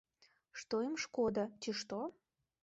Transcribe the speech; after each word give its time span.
Што 0.61 0.79
ім 0.87 0.95
шкода, 1.03 1.45
ці 1.65 1.77
што? 1.83 2.01